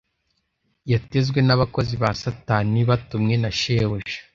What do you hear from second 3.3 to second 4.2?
na shebuja